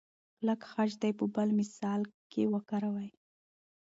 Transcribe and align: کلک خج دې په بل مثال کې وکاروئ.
کلک 0.37 0.61
خج 0.71 0.91
دې 1.01 1.11
په 1.19 1.25
بل 1.35 1.49
مثال 1.59 2.01
کې 2.31 2.41
وکاروئ. 2.53 3.09